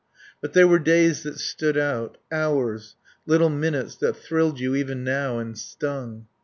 But 0.41 0.53
there 0.53 0.67
were 0.67 0.79
days 0.79 1.21
that 1.21 1.37
stood 1.37 1.77
out; 1.77 2.17
hours; 2.31 2.95
little 3.27 3.51
minutes 3.51 3.93
that 3.97 4.15
thrilled 4.17 4.59
you 4.59 4.73
even 4.73 5.03
now 5.03 5.37
and 5.37 5.55
stung. 5.55 6.25